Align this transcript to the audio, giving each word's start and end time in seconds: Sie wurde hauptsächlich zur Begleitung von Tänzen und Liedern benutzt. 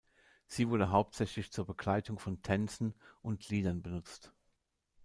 Sie 0.47 0.67
wurde 0.67 0.89
hauptsächlich 0.89 1.51
zur 1.51 1.67
Begleitung 1.67 2.17
von 2.17 2.41
Tänzen 2.41 2.95
und 3.21 3.49
Liedern 3.49 3.83
benutzt. 3.83 4.33